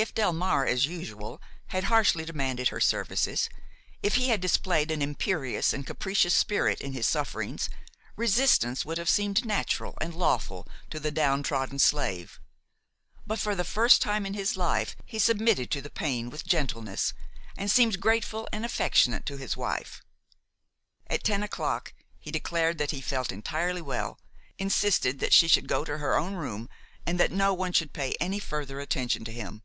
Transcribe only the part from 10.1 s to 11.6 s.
lawful to the down